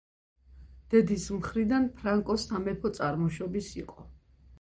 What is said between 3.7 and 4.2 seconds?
იყო.